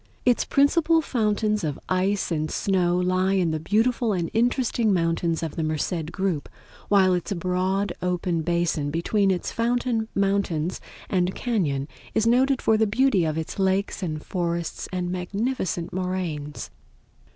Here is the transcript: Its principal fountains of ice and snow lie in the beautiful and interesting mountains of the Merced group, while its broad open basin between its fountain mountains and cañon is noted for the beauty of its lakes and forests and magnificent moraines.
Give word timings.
Its 0.25 0.45
principal 0.45 0.99
fountains 0.99 1.63
of 1.63 1.77
ice 1.87 2.31
and 2.31 2.49
snow 2.49 2.97
lie 2.97 3.33
in 3.33 3.51
the 3.51 3.59
beautiful 3.59 4.13
and 4.13 4.31
interesting 4.33 4.91
mountains 4.91 5.43
of 5.43 5.55
the 5.55 5.61
Merced 5.61 6.11
group, 6.11 6.49
while 6.89 7.13
its 7.13 7.31
broad 7.33 7.93
open 8.01 8.41
basin 8.41 8.89
between 8.89 9.29
its 9.29 9.51
fountain 9.51 10.07
mountains 10.15 10.81
and 11.07 11.35
cañon 11.35 11.87
is 12.15 12.25
noted 12.25 12.63
for 12.63 12.77
the 12.77 12.87
beauty 12.87 13.25
of 13.25 13.37
its 13.37 13.59
lakes 13.59 14.01
and 14.01 14.25
forests 14.25 14.89
and 14.91 15.11
magnificent 15.11 15.93
moraines. 15.93 16.71